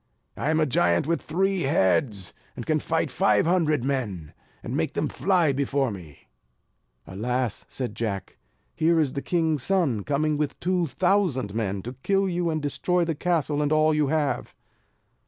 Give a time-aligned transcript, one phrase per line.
[0.35, 4.93] I am a giant with three heads; and can fight five hundred men, and make
[4.93, 6.27] them fly before me."
[7.05, 8.39] "Alas!" said Jack,
[8.73, 12.65] "Here is the king's son, coming with two thousand men, to kill you, and to
[12.65, 14.55] destroy the castle and all that you have."